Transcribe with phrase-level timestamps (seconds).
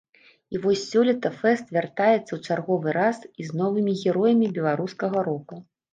[0.53, 5.55] І вось сёлета фэст вяртаецца ў чарговы раз і з новымі героямі беларускага рока.